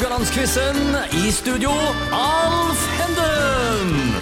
Haugalandsquizen. 0.00 0.76
I 1.12 1.30
studio, 1.30 1.70
Alf 2.12 2.84
Henden. 2.96 4.14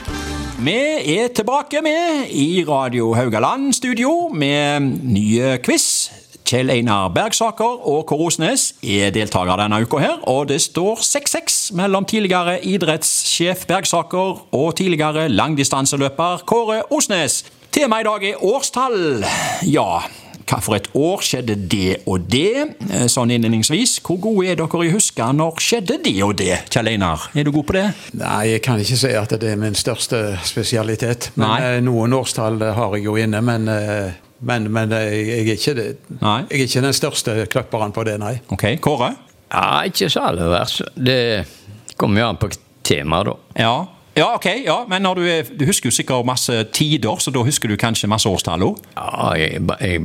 Vi 0.58 0.75
er 1.18 1.28
tilbake 1.34 1.83
med 1.83 2.26
i 2.31 2.65
Radio 2.68 3.12
Haugaland 3.15 3.73
studio 3.73 4.28
med 4.34 4.80
nye 5.06 5.58
quiz. 5.62 6.10
Kjell 6.44 6.70
Einar 6.75 7.12
Bergsaker 7.14 7.86
og 7.86 8.09
Kåre 8.11 8.27
Osnes 8.27 8.72
er 8.82 9.14
deltakere 9.14 9.61
denne 9.62 9.79
uka 9.87 10.03
her, 10.03 10.19
og 10.27 10.49
det 10.51 10.59
står 10.67 10.99
6-6 10.99 11.77
mellom 11.79 12.09
tidligere 12.11 12.59
idrettssjef 12.67 13.63
Bergsaker 13.71 14.49
og 14.51 14.77
tidligere 14.83 15.29
langdistanseløper 15.29 16.43
Kåre 16.47 16.83
Osnes. 16.91 17.45
Temaet 17.71 18.03
i 18.03 18.11
dag 18.11 18.31
er 18.33 18.45
årstall. 18.51 19.23
Ja, 19.63 20.03
hva 20.49 20.59
for 20.65 20.77
et 20.79 20.87
år 20.96 21.21
skjedde 21.25 21.55
det 21.69 21.99
og 22.09 22.25
det? 22.33 22.64
Eh, 22.89 23.07
Sånn 23.12 23.31
innledningsvis, 23.35 23.99
hvor 24.07 24.17
gode 24.23 24.46
er 24.53 24.57
dere 24.61 24.81
i 24.87 24.91
å 24.91 24.95
huske 24.96 25.27
når 25.37 25.61
skjedde 25.61 25.99
det 26.05 26.14
og 26.25 26.36
det, 26.41 26.55
Kjell 26.72 26.89
Einar? 26.95 27.27
Er 27.36 27.45
du 27.45 27.53
god 27.53 27.67
på 27.68 27.77
det? 27.77 27.85
Nei, 28.17 28.39
jeg 28.55 28.63
kan 28.64 28.81
ikke 28.81 28.96
si 29.00 29.11
at 29.19 29.35
det 29.43 29.50
er 29.53 29.61
min 29.61 29.77
største 29.77 30.22
spesialitet. 30.49 31.31
Men 31.36 31.49
Nei. 31.53 31.58
eh, 31.77 31.81
noen 31.85 32.16
årstall 32.16 32.62
har 32.78 32.96
jeg 32.96 33.05
jo 33.05 33.16
inne. 33.20 33.42
Men, 33.45 33.69
eh, 33.69 34.16
men, 34.48 34.70
men 34.72 34.92
jeg, 34.96 35.20
jeg, 35.28 35.45
er 35.45 35.52
ikke 35.58 35.77
det, 35.78 35.86
Nei. 36.22 36.38
jeg 36.48 36.62
er 36.62 36.64
ikke 36.70 36.84
den 36.88 36.96
største 36.96 37.36
kløpperen 37.52 37.92
på 37.96 38.06
det, 38.08 38.16
nei. 38.22 38.34
Ok, 38.55 38.64
Kåre? 38.84 39.12
Ja, 39.52 39.83
ikke 39.88 40.08
så 40.12 40.27
aller 40.28 40.48
verst. 40.52 40.83
Det 40.96 41.20
kommer 41.98 42.22
jo 42.22 42.33
an 42.33 42.38
på 42.41 42.50
temaet, 42.88 43.28
da. 43.28 43.36
Ja. 43.64 43.72
ja, 44.16 44.27
ok, 44.36 44.46
ja, 44.64 44.78
men 44.88 45.02
når 45.05 45.14
du, 45.20 45.22
er, 45.28 45.48
du 45.58 45.64
husker 45.69 45.91
jo 45.91 45.94
sikkert 45.96 46.27
masse 46.28 46.55
tider, 46.72 47.16
så 47.20 47.33
da 47.34 47.42
husker 47.44 47.69
du 47.72 47.77
kanskje 47.80 48.08
masse 48.12 48.28
årstall 48.30 48.64
òg? 48.69 48.78
Ja, 48.96 49.33
jeg, 49.41 49.62
jeg 49.83 50.05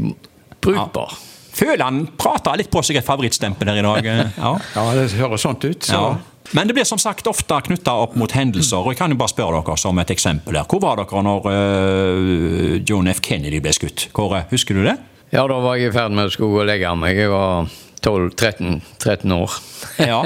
brukbar. 0.66 1.13
Føler 1.53 1.84
han 1.85 2.05
prater 2.17 2.58
litt 2.58 2.72
på 2.73 2.81
seg 2.81 2.98
et 2.98 3.05
favorittstempel 3.05 3.70
her 3.70 3.77
i 3.77 3.85
dag. 3.85 4.05
eh, 4.09 4.30
Ja. 4.41 4.53
Ja, 4.76 4.86
det 4.98 5.09
høres 5.20 5.44
sånt 5.45 5.63
ut. 5.67 5.84
Så. 5.86 5.94
Ja. 5.94 6.16
Men 6.58 6.67
det 6.67 6.73
blir 6.76 6.86
som 6.86 6.99
sagt 6.99 7.27
ofte 7.30 7.59
knytta 7.66 7.94
opp 8.03 8.16
mot 8.19 8.31
hendelser. 8.36 8.81
og 8.81 8.91
Jeg 8.91 8.97
kan 9.00 9.14
jo 9.14 9.17
bare 9.22 9.31
spørre 9.31 9.61
dere 9.64 9.78
som 9.80 10.00
et 10.02 10.09
eksempel 10.11 10.58
her. 10.59 10.66
Hvor 10.69 10.81
var 10.84 11.00
dere 11.00 11.22
når 11.23 11.45
uh, 11.47 12.81
John 12.89 13.08
F. 13.08 13.22
Kennedy 13.23 13.61
ble 13.64 13.72
skutt? 13.73 14.08
Kåre, 14.14 14.44
husker 14.52 14.75
du 14.78 14.84
det? 14.86 14.97
Ja, 15.34 15.45
da 15.50 15.56
var 15.64 15.78
jeg 15.80 15.89
i 15.89 15.94
ferd 15.95 16.14
med 16.14 16.28
å 16.30 16.34
skulle 16.34 16.66
legge 16.67 16.91
meg. 17.00 17.16
Jeg 17.17 17.31
var 17.31 17.69
12-13 18.04 19.34
år. 19.34 19.52
Ja. 19.98 20.20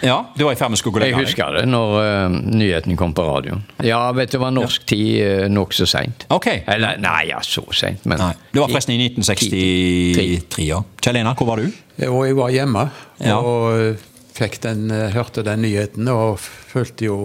ja 0.00 0.16
du 0.36 0.44
var 0.44 0.52
i 0.52 0.58
ferd 0.58 0.72
med 0.72 0.78
å 0.78 0.80
skulle 0.80 1.00
gå 1.00 1.08
Jeg 1.08 1.16
husker 1.18 1.56
det 1.56 1.64
når 1.70 1.94
uh, 1.98 2.36
nyheten 2.54 2.96
kom 2.98 3.14
på 3.16 3.24
radioen. 3.26 3.64
Ja, 3.82 4.04
vet 4.16 4.30
du, 4.30 4.36
det 4.36 4.42
var 4.44 4.54
norsk 4.54 4.86
tid 4.90 5.08
uh, 5.22 5.46
nokså 5.52 5.86
seint. 5.90 6.26
Ok. 6.34 6.48
Eller, 6.62 7.00
nei, 7.02 7.28
ja, 7.32 7.40
så 7.46 7.64
seint, 7.74 8.04
men 8.06 8.20
Nei, 8.22 8.32
Det 8.52 8.62
var 8.62 8.70
forresten 8.72 8.94
i 8.94 9.00
1963. 9.08 10.66
ja. 10.68 10.82
Kjell 11.02 11.20
Einar, 11.22 11.36
hvor 11.38 11.50
var 11.52 11.62
du? 11.62 11.68
Og 12.08 12.24
jeg 12.26 12.38
var 12.38 12.54
hjemme 12.54 12.86
Ja. 13.22 13.36
og 13.38 13.66
eh, 13.76 14.02
fikk 14.34 14.60
den, 14.64 14.88
hørte 15.12 15.44
den 15.46 15.62
nyheten 15.62 16.08
og 16.10 16.40
fulgte 16.40 17.06
jo 17.06 17.18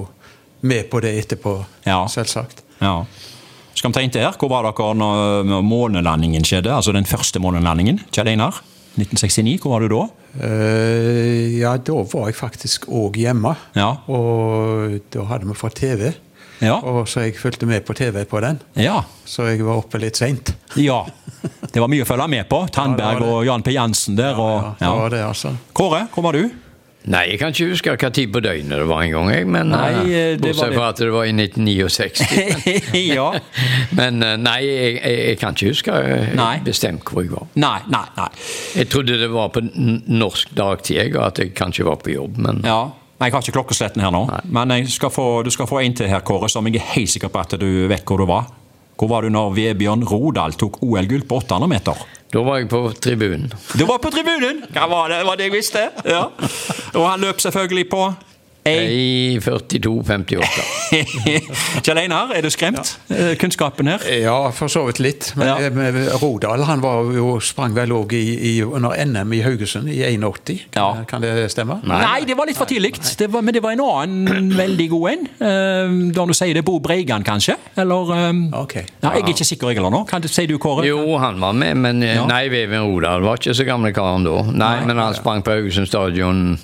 med 0.67 0.89
på 0.91 1.01
det 1.01 1.13
etterpå, 1.21 1.53
Ja. 1.87 2.03
selvsagt. 2.11 2.63
Ja. 2.81 2.99
Skal 3.77 3.91
vi 3.91 3.93
ta 3.93 4.01
inn 4.01 4.13
til 4.13 4.25
her? 4.25 4.33
Hvor 4.37 4.49
var 4.49 4.65
dere 4.65 4.93
når 4.97 5.61
månelandingen 5.65 6.45
skjedde? 6.45 6.73
Altså 6.73 6.93
den 6.95 7.05
første 7.05 7.39
månelandingen? 7.41 8.01
Kjell 8.11 8.33
Einar? 8.33 8.57
1969, 8.97 9.57
hvor 9.63 9.75
var 9.75 9.83
du 9.85 9.91
da? 9.93 10.03
Uh, 10.37 11.57
ja, 11.59 11.75
da 11.77 11.97
var 12.11 12.29
jeg 12.31 12.37
faktisk 12.39 12.87
òg 12.89 13.17
hjemme. 13.21 13.55
Ja. 13.77 13.91
Og 14.11 14.97
da 15.13 15.25
hadde 15.31 15.49
vi 15.49 15.57
fått 15.57 15.79
TV, 15.81 16.11
Ja. 16.61 16.79
og 16.81 17.05
så 17.09 17.21
jeg 17.27 17.35
fulgte 17.37 17.67
med 17.69 17.85
på 17.85 17.93
TV 17.97 18.23
på 18.25 18.41
den. 18.41 18.59
Ja. 18.81 19.03
Så 19.25 19.45
jeg 19.51 19.61
var 19.65 19.77
oppe 19.83 19.99
litt 20.01 20.17
seint. 20.17 20.55
ja. 20.89 21.03
Det 21.71 21.79
var 21.83 21.89
mye 21.91 22.01
å 22.05 22.09
følge 22.09 22.27
med 22.33 22.47
på. 22.49 22.63
Tandberg 22.73 23.21
og 23.27 23.43
Jan 23.45 23.61
P. 23.65 23.75
Jansen 23.75 24.17
der. 24.17 24.37
Og, 24.41 24.71
Ja, 24.81 24.89
det 24.89 24.95
var 25.03 25.13
det, 25.13 25.23
altså. 25.27 25.53
Kåre, 25.77 26.07
hvor 26.13 26.25
var 26.25 26.33
du? 26.39 26.47
Nei, 27.07 27.23
jeg 27.31 27.39
kan 27.39 27.53
ikke 27.53 27.69
huske 27.71 27.93
hva 27.95 28.09
tid 28.11 28.31
på 28.35 28.41
døgnet 28.43 28.81
det 28.81 28.87
var 28.89 29.05
en 29.05 29.13
gang, 29.13 29.29
jeg. 29.31 29.47
Men 29.47 29.71
Nei, 29.71 29.91
eh, 30.11 30.33
det 30.35 30.51
Bortsett 30.51 30.75
fra 30.75 30.89
at 30.91 30.99
det 30.99 31.07
var 31.13 31.27
i 31.29 31.31
1969. 31.31 32.27
ja. 33.17 33.29
Men 33.95 34.19
eh, 34.25 34.35
nei, 34.41 34.57
jeg, 34.65 34.99
jeg, 34.99 35.39
kan 35.39 35.55
ikke 35.55 35.71
huske 35.71 35.95
eh, 35.95 36.33
Nei. 36.35 36.53
bestemt 36.67 37.07
hvor 37.07 37.23
jeg 37.23 37.31
var. 37.31 37.47
Nei, 37.55 37.79
nei, 37.93 38.03
nei. 38.19 38.29
Jeg 38.81 38.91
trodde 38.91 39.19
det 39.21 39.31
var 39.31 39.53
på 39.55 39.63
norsk 39.63 40.51
dagtid, 40.57 41.15
og 41.15 41.23
at 41.29 41.43
jeg 41.43 41.55
kanskje 41.57 41.87
var 41.87 42.01
på 42.03 42.15
jobb, 42.17 42.39
men 42.43 42.63
Ja. 42.67 42.81
Nei, 43.17 43.31
Jeg 43.31 43.33
har 43.33 43.41
ikke 43.41 43.55
klokkesletten 43.55 44.03
her 44.03 44.11
nå, 44.13 44.19
men 44.53 44.71
jeg 44.75 44.91
skal 44.93 45.09
få, 45.09 45.41
du 45.41 45.49
skal 45.49 45.65
få 45.65 45.79
en 45.81 45.95
til 45.97 46.05
her, 46.05 46.19
Kåre, 46.21 46.51
som 46.53 46.67
jeg 46.69 46.77
er 46.77 46.91
helt 46.91 47.09
sikker 47.09 47.31
på 47.33 47.39
at 47.41 47.55
du 47.57 47.65
vet 47.89 48.03
hvor 48.05 48.21
du 48.21 48.27
var. 48.29 48.51
Hvor 48.97 49.11
var 49.11 49.25
du 49.25 49.29
når 49.29 49.51
Vebjørn 49.53 50.05
Rodal 50.09 50.55
tok 50.57 50.79
OL-gull 50.81 51.25
på 51.29 51.41
800 51.43 51.69
meter? 51.69 52.05
da 52.33 52.41
var 52.43 52.57
jeg 52.59 52.67
på 52.67 52.79
tribunen. 52.99 53.51
Du 53.79 53.85
var 53.87 54.01
på 54.03 54.09
tribunen! 54.11 54.65
Hva 54.75 54.87
var 54.91 55.13
det, 55.13 55.21
var 55.23 55.37
det 55.39 55.47
jeg 55.47 55.53
visste? 55.53 55.83
Ja. 56.03 56.25
Og 56.97 57.05
han 57.07 57.23
løp 57.23 57.39
selvfølgelig 57.39 57.85
på 57.93 58.01
ei 58.67 59.35
I 59.35 59.39
42-58. 59.39 60.41
Kjell 61.85 61.99
Einar, 62.01 62.31
er 62.35 62.41
du 62.45 62.49
skremt? 62.53 62.93
Ja. 63.11 63.33
Kunnskapen 63.39 63.87
her? 63.91 63.99
Ja, 64.21 64.35
for 64.55 64.67
så 64.71 64.83
vidt 64.87 64.99
litt. 65.03 65.29
Men 65.37 65.47
Ja. 65.47 65.55
eh, 65.67 66.17
Rodal 66.21 66.63
han 66.67 66.81
var 66.83 66.95
jo, 67.15 67.37
sprang 67.43 67.73
vel 67.75 67.89
òg 67.95 68.13
under 68.73 68.91
NM 69.05 69.33
i 69.33 69.41
Haugesund 69.45 69.89
i 69.91 69.99
81. 70.17 70.59
Ja. 70.75 70.87
Kan, 71.07 71.09
kan 71.09 71.21
det 71.21 71.49
stemme? 71.53 71.79
Nei, 71.87 72.21
det 72.27 72.35
var 72.37 72.45
litt 72.49 72.57
for 72.59 72.65
tidlig. 72.69 72.95
Men 73.31 73.53
det 73.53 73.61
var 73.63 73.71
en 73.75 73.81
annen 73.85 74.51
veldig 74.57 74.89
god 74.93 75.09
en. 75.11 75.23
Eh, 75.39 76.13
Da 76.17 76.25
du 76.25 76.33
sier 76.33 76.53
det, 76.57 76.63
Bo 76.65 76.79
Breigan, 76.83 77.23
kanskje? 77.23 77.55
Eller 77.77 78.11
eh, 78.15 78.33
Ok. 78.61 78.73
ja, 78.75 78.83
Jeg 79.13 79.23
er 79.23 79.27
ikke 79.33 79.45
sikker, 79.45 79.67
jeg 79.71 79.77
heller 79.81 79.91
nå. 79.93 80.03
Kan 80.09 80.21
du, 80.21 80.27
sier 80.27 80.47
du, 80.47 80.57
Kåre? 80.57 80.85
Jo, 80.87 81.17
han 81.21 81.39
var 81.39 81.53
med, 81.53 81.77
men 81.77 82.03
eh, 82.03 82.15
Ja. 82.15 82.25
nei, 82.29 82.47
Vevin 82.49 82.81
Rodal 82.87 83.21
var 83.21 83.37
ikke 83.37 83.53
så 83.55 83.65
gamle 83.67 83.91
karen 83.93 84.23
da. 84.25 84.41
Nei, 84.51 84.85
men 84.85 84.97
han 84.97 85.13
sprang 85.15 85.41
på 85.43 85.51
Haugesund 85.53 85.87
stadion 85.87 86.57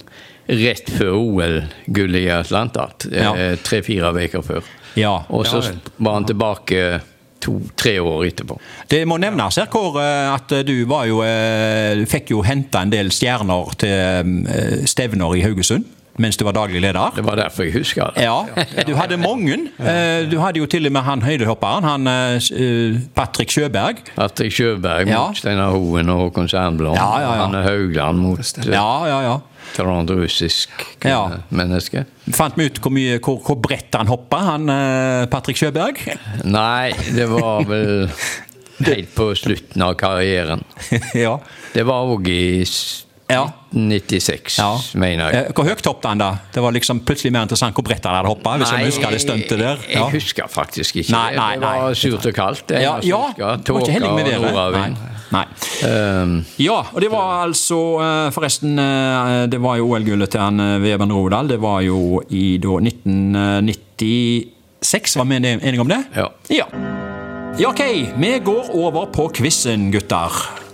rett 0.47 0.89
før 0.91 1.15
OL-gullet 1.19 2.25
i 2.25 2.29
Atlanta. 2.33 2.89
Ja. 3.11 3.31
eh, 3.37 3.55
Tre-fire 3.63 4.11
uker 4.15 4.43
før. 4.45 4.69
Ja. 4.99 5.23
Og 5.29 5.47
så 5.49 5.63
Ja 5.63 5.73
var 5.97 6.19
han 6.19 6.25
tilbake 6.29 7.01
to-tre 7.43 7.97
år 7.99 8.25
etterpå. 8.29 8.55
Det 8.87 9.01
må 9.09 9.17
nevnes 9.19 9.57
her, 9.59 9.67
Kåre, 9.71 10.05
at 10.31 10.53
du 10.67 10.75
var 10.87 11.07
jo 11.09 11.19
eh, 11.25 12.03
fikk 12.07 12.31
jo 12.31 12.43
henta 12.45 12.85
en 12.85 12.93
del 12.93 13.11
stjerner 13.11 13.73
til 13.83 14.45
eh, 14.47 14.85
stevner 14.87 15.35
i 15.35 15.43
Haugesund 15.43 15.89
mens 16.22 16.38
du 16.38 16.44
var 16.46 16.53
daglig 16.53 16.81
leder. 16.84 17.12
Det 17.16 17.24
var 17.25 17.35
derfor 17.40 17.66
jeg 17.66 17.74
husker 17.74 18.12
det. 18.13 18.24
Ja, 18.28 18.46
du 18.85 18.94
hadde 18.96 19.18
mange. 19.18 19.56
Eh, 19.79 20.25
Du 20.29 20.38
hadde 20.40 20.59
jo 20.62 20.66
til 20.69 20.85
og 20.85 20.91
med 20.94 21.01
han 21.07 21.22
høydehopperen, 21.25 21.84
han 21.84 22.07
eh, 22.07 23.00
Patrick 23.16 23.50
Sjøberg. 23.51 24.03
Patrick 24.16 24.53
Sjøberg 24.53 25.07
Ja. 25.09 25.23
mot 25.28 25.38
Steinar 25.38 25.72
Hoen 25.73 26.09
og 26.13 26.19
Håkon 26.28 26.47
Sandblom. 26.52 26.94
Ja, 26.96 27.09
ja, 27.22 27.34
ja. 27.35 27.47
Anne 27.47 27.63
Haugland 27.66 28.19
mot 28.22 28.40
ja, 28.66 28.72
Ja, 28.73 29.07
ja, 29.09 29.22
ja. 29.23 29.40
russisk 30.13 30.69
Ja. 31.03 31.40
menneske. 31.50 32.06
Fant 32.31 32.56
vi 32.57 32.66
ut 32.69 32.78
hvor, 32.79 32.91
mye, 32.94 33.18
hvor, 33.19 33.40
hvor 33.41 33.56
bredt 33.62 33.96
han 33.97 34.07
hoppa, 34.07 34.38
han 34.53 34.69
eh, 34.69 35.25
Patrick 35.31 35.57
Sjøberg? 35.57 35.97
Nei, 36.46 36.91
det 37.16 37.25
var 37.29 37.63
vel 37.72 38.07
helt 38.85 39.16
på 39.16 39.31
slutten 39.35 39.81
av 39.81 39.96
karrieren. 39.96 40.63
ja. 41.16 41.40
Det 41.73 41.84
var 41.90 42.06
òg 42.06 42.28
i 42.29 42.63
Ja. 43.31 43.45
96, 43.73 44.57
ja. 44.59 44.78
mener 45.00 45.31
jeg. 45.31 45.45
Eh, 45.47 45.51
Hvor 45.56 45.63
høyt 45.66 45.85
hoppet 45.88 46.06
han 46.11 46.19
da? 46.22 46.28
Det 46.53 46.61
var 46.61 46.72
liksom 46.75 47.00
plutselig 47.07 47.31
mer 47.34 47.41
interessant 47.47 47.73
hvor 47.78 47.85
bredt 47.88 48.06
han 48.06 48.16
hadde 48.19 48.29
hoppa. 48.29 48.50
Hvis 48.61 48.72
jeg 48.75 48.85
husker 48.91 49.07
det 49.16 49.22
stuntet 49.23 49.57
der. 49.59 49.78
jeg, 49.88 49.95
jeg 49.95 50.11
husker 50.13 50.47
faktisk 50.51 50.95
ikke. 51.01 51.11
Nei, 51.16 51.29
nei, 51.38 51.51
det 51.57 51.66
var 51.66 51.94
surt 51.97 52.25
og 52.29 52.34
kaldt. 52.38 52.63
Det 52.69 52.81
Ja, 52.84 52.94
ja, 53.07 53.22
Tåka 53.63 53.79
og 53.79 53.88
nordavind. 54.44 54.95
Nei. 55.00 55.09
Nei. 55.34 55.45
Um, 55.89 56.34
Ja, 56.61 56.78
og 56.94 57.00
det 57.01 57.09
var 57.09 57.41
altså 57.47 57.79
eh, 58.03 58.29
Forresten, 58.35 58.78
eh, 58.78 59.47
det 59.50 59.57
var 59.63 59.78
jo 59.79 59.88
OL-gullet 59.90 60.29
til 60.35 60.41
han 60.44 60.57
Vebjørn 60.84 61.09
Rodal. 61.16 61.47
Det 61.50 61.57
var 61.63 61.79
jo 61.88 62.22
i 62.29 62.57
da 62.61 62.69
1996. 62.84 65.17
Var 65.17 65.25
vi 65.31 65.35
enige 65.41 65.81
om 65.81 65.90
det? 65.90 66.03
Ja. 66.13 66.28
ja. 66.53 66.67
Ja, 67.57 67.69
ok. 67.69 67.81
Vi 68.17 68.40
går 68.45 68.69
over 68.73 69.05
på 69.13 69.28
quizen, 69.38 69.91
gutter. 69.94 70.29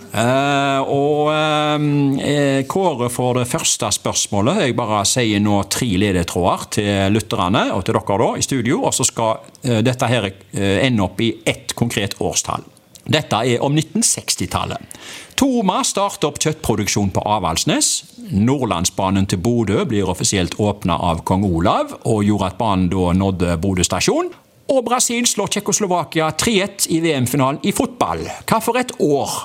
Eh, 0.10 0.80
og 0.90 1.30
eh, 1.30 2.64
Kåre 2.70 3.10
får 3.14 3.40
det 3.42 3.48
første 3.50 3.92
spørsmålet. 3.94 4.64
Jeg 4.66 4.78
bare 4.78 5.04
sier 5.08 5.44
nå 5.44 5.62
tre 5.70 5.90
ledetråder 6.02 6.66
til 6.80 7.14
lytterne 7.14 7.68
og 7.76 7.86
til 7.86 8.00
dere 8.00 8.20
da 8.24 8.32
i 8.38 8.46
studio. 8.46 8.82
Og 8.90 8.96
så 8.96 9.06
skal 9.08 9.46
eh, 9.64 9.84
dette 9.86 10.10
her 10.10 10.30
eh, 10.32 10.80
ende 10.88 11.06
opp 11.06 11.22
i 11.22 11.34
ett 11.46 11.76
konkret 11.78 12.18
årstall. 12.20 12.66
Dette 13.10 13.42
er 13.42 13.64
om 13.66 13.74
1960-tallet. 13.74 14.98
Toma 15.40 15.80
starter 15.88 16.30
opp 16.30 16.38
kjøttproduksjon 16.44 17.14
på 17.16 17.24
Avaldsnes. 17.26 17.94
Nordlandsbanen 18.30 19.26
til 19.30 19.42
Bodø 19.42 19.86
blir 19.90 20.10
offisielt 20.12 20.60
åpna 20.62 21.00
av 21.10 21.24
kong 21.26 21.48
Olav, 21.48 21.96
og 22.06 22.26
gjorde 22.28 22.52
at 22.52 22.60
banen 22.60 22.90
da 22.92 23.14
nådde 23.18 23.56
Bodø 23.64 23.86
stasjon. 23.88 24.30
Og 24.70 24.84
Brasil 24.86 25.26
slår 25.26 25.56
Tsjekkoslovakia 25.56 26.30
3-1 26.38 26.92
i 26.94 27.00
VM-finalen 27.02 27.64
i 27.66 27.74
fotball. 27.74 28.28
Hva 28.46 28.60
for 28.62 28.78
et 28.78 28.94
år? 29.02 29.40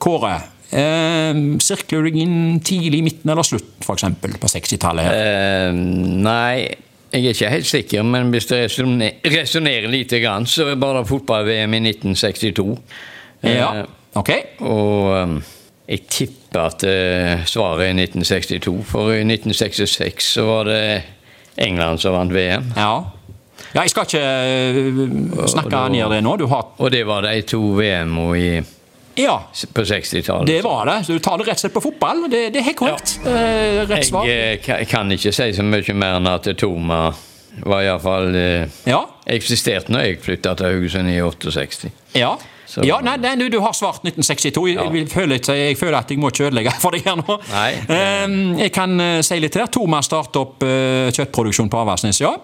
Kåre, 0.00 0.34
eh, 0.72 1.34
sirkler 1.60 2.06
du 2.08 2.18
inn 2.22 2.60
tidlig, 2.64 3.02
midten 3.04 3.30
eller 3.34 3.44
slutt, 3.46 3.72
f.eks. 3.84 4.04
på 4.40 4.48
60-tallet? 4.48 5.10
eh, 5.12 5.72
nei, 5.74 6.76
jeg 7.10 7.24
er 7.26 7.34
ikke 7.34 7.50
helt 7.52 7.66
sikker, 7.66 8.04
men 8.06 8.30
hvis 8.32 8.46
resonne- 8.54 9.14
resonnerer 9.26 9.88
lite 9.90 10.20
grann, 10.22 10.46
så 10.46 10.68
var 10.78 11.00
det 11.00 11.08
fotball-VM 11.10 11.74
i 11.74 11.80
1962. 11.92 12.76
Ja, 13.42 13.70
Eh, 13.80 13.86
ok. 14.20 14.30
Og 14.60 15.06
um, 15.22 15.42
Jeg 15.90 16.04
tipper 16.06 16.60
at 16.68 16.84
eh, 16.86 17.40
svaret 17.50 17.88
er 17.88 17.94
1962, 17.98 18.74
for 18.86 19.10
i 19.10 19.24
1966 19.24 20.28
så 20.36 20.44
var 20.46 20.64
det 20.68 20.82
England 21.58 21.98
som 21.98 22.14
vant 22.14 22.30
VM. 22.32 22.68
Ja. 22.76 22.92
ja 23.74 23.82
jeg 23.82 23.90
skal 23.90 24.06
ikke 24.06 24.20
eh, 24.22 25.48
snakke 25.50 25.72
da- 25.72 25.88
ned 25.90 26.12
det 26.14 26.20
nå. 26.22 26.36
Du 26.38 26.46
har 26.52 26.68
Og 26.78 26.92
det 26.94 27.02
var 27.08 27.22
de 27.26 27.42
to 27.42 27.58
VM-ene 27.74 28.38
i- 28.38 28.62
Ja, 29.16 29.34
på 29.74 29.82
60-tallet. 29.84 30.46
det 30.46 30.60
var 30.64 30.86
det. 30.86 30.98
Så 31.06 31.12
du 31.12 31.18
tar 31.18 31.38
det 31.38 31.46
rett 31.48 31.58
og 31.58 31.64
slett 31.64 31.74
på 31.74 31.82
fotball. 31.82 32.22
Det, 32.30 32.44
det 32.54 32.60
er 32.60 32.66
helt 32.70 32.78
korrekt. 32.78 33.18
Eh, 33.26 33.80
rett 33.90 34.06
svar. 34.06 34.26
Jeg 34.28 34.60
eh, 34.68 34.84
kan 34.88 35.10
ikke 35.12 35.32
si 35.34 35.48
så 35.56 35.62
mye 35.66 35.94
mer 35.98 36.18
enn 36.20 36.28
at 36.30 36.46
Toma 36.60 37.10
var 37.66 37.82
iallfall 37.82 38.34
eh, 38.38 38.68
Ja. 38.86 39.02
eksisterte 39.26 39.90
når 39.92 40.06
jeg 40.06 40.20
flytta 40.22 40.54
til 40.56 40.66
Haugesund 40.70 41.10
i 41.10 41.18
68. 41.20 41.90
Ja. 42.14 42.36
Så- 42.70 42.84
ja, 42.86 43.00
nei, 43.02 43.16
nei, 43.18 43.34
du, 43.50 43.58
har 43.60 43.72
svart 43.74 44.04
1962. 44.06 44.68
Jeg, 44.68 44.76
Ja. 44.76 44.84
jeg, 44.84 45.08
ikke- 45.40 45.56
jeg 45.58 45.76
føler 45.78 45.98
at 45.98 46.10
jeg 46.10 46.18
må 46.22 46.30
ikke 46.30 46.46
ødelegge 46.46 46.72
for 46.80 46.90
deg 46.94 47.02
her 47.04 47.16
nå. 47.18 47.40
Nei. 47.50 47.70
Eh, 47.88 48.62
jeg 48.62 48.72
kan 48.72 48.94
si 49.26 49.40
litt 49.42 49.54
her. 49.58 49.66
Thomas 49.66 50.06
startet 50.06 50.36
opp 50.36 50.62
kjøttproduksjon 50.62 51.68
på 51.68 51.82
Avaldsnes, 51.82 52.20
ja. 52.22 52.36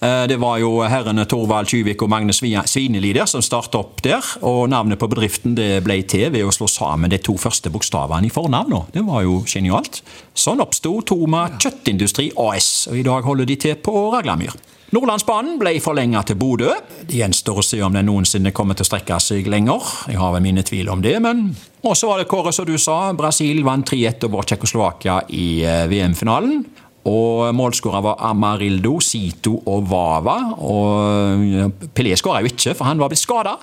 Eh, 0.00 0.26
Det 0.26 0.36
var 0.40 0.58
jo 0.58 0.82
herrene 0.82 1.24
Torvald 1.26 1.68
Tjuvik 1.70 2.02
og 2.02 2.10
Magne 2.10 2.32
Svinelider 2.32 2.68
Svineli 2.68 3.12
der 3.12 3.26
som 3.26 3.42
startet 3.42 3.78
opp 3.78 4.02
der. 4.02 4.22
Og 4.42 4.68
navnet 4.68 4.98
på 4.98 5.08
bedriften 5.08 5.54
det 5.54 5.84
ble 5.84 6.02
til 6.02 6.30
ved 6.30 6.44
å 6.44 6.52
slå 6.52 6.68
sammen 6.68 7.10
de 7.10 7.18
to 7.18 7.36
første 7.36 7.70
bokstavene 7.70 8.26
i 8.26 8.30
fornavnet. 8.34 8.92
Det 8.92 9.04
var 9.06 9.22
jo 9.22 9.42
genialt. 9.46 10.02
Sånn 10.34 10.60
oppsto 10.60 11.00
Toma 11.06 11.48
Kjøttindustri 11.58 12.32
AS, 12.36 12.88
og 12.90 12.98
i 12.98 13.02
dag 13.06 13.24
holder 13.24 13.44
de 13.46 13.56
til 13.56 13.74
på 13.76 14.10
Raglamyr. 14.14 14.54
Nordlandsbanen 14.94 15.56
ble 15.58 15.72
forlenget 15.82 16.28
til 16.30 16.36
Bodø. 16.38 16.68
Det 17.08 17.16
gjenstår 17.18 17.58
å 17.58 17.64
se 17.66 17.80
om 17.82 17.94
den 17.96 18.06
noensinne 18.06 18.52
kommer 18.54 18.76
til 18.78 18.84
å 18.84 18.90
strekke 18.92 19.16
seg 19.18 19.48
lenger. 19.50 19.82
Jeg 20.12 20.20
har 20.20 20.34
vel 20.36 20.44
mine 20.44 20.62
tvil 20.62 20.90
om 20.92 21.02
det, 21.02 21.16
men 21.22 21.48
Og 21.84 21.96
så 21.96 22.06
var 22.08 22.18
det 22.18 22.28
Kåre, 22.30 22.52
som 22.52 22.64
du 22.64 22.78
sa. 22.78 23.12
Brasil 23.12 23.62
vant 23.64 23.84
3-1 23.90 24.24
over 24.24 24.42
Tsjekkoslovakia 24.42 25.18
i 25.28 25.64
eh, 25.64 25.82
VM-finalen. 25.90 26.64
Og 27.04 27.52
målskårer 27.52 28.02
var 28.04 28.20
Amarildo, 28.30 28.96
Sito 29.04 29.58
og 29.68 29.84
Vava. 29.90 30.38
Og 30.56 31.88
Pelé 31.92 32.16
skåra 32.16 32.40
jo 32.40 32.52
ikke, 32.52 32.72
for 32.72 32.88
han 32.88 33.00
var 33.02 33.12
blitt 33.12 33.24
skada. 33.24 33.58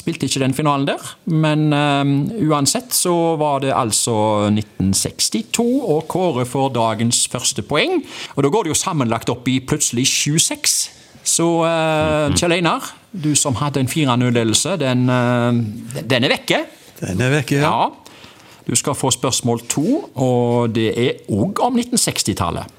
Spilte 0.00 0.24
ikke 0.24 0.40
den 0.40 0.54
finalen 0.56 0.86
der. 0.88 1.02
Men 1.28 1.68
eh, 1.76 2.48
uansett 2.48 2.94
så 2.96 3.36
var 3.36 3.60
det 3.60 3.74
altså 3.76 4.48
1962, 4.48 5.66
og 5.84 6.06
Kåre 6.08 6.46
får 6.48 6.72
dagens 6.78 7.26
første 7.32 7.64
poeng. 7.66 8.00
Og 8.36 8.46
da 8.46 8.52
går 8.52 8.64
det 8.64 8.72
jo 8.72 8.78
sammenlagt 8.80 9.32
opp 9.32 9.48
i 9.52 9.58
plutselig 9.60 10.06
7-6. 10.08 10.78
Så 11.26 11.44
uh, 11.66 12.30
Kjell 12.38 12.54
Einar, 12.54 12.84
du 13.10 13.32
som 13.34 13.56
hadde 13.58 13.82
en 13.82 13.88
4-0-ledelse, 13.90 14.76
den, 14.78 15.08
uh, 15.10 15.98
den 16.06 16.26
er 16.28 16.30
vekke. 16.30 16.60
Den 17.00 17.24
er 17.26 17.32
vekke, 17.34 17.58
ja. 17.58 17.72
Ja. 17.74 17.88
Du 18.66 18.74
skal 18.78 18.94
få 18.98 19.10
spørsmål 19.14 19.64
to, 19.70 19.86
og 20.14 20.70
det 20.74 20.88
er 20.94 21.26
òg 21.34 21.60
om 21.66 21.76
1960-tallet. 21.82 22.75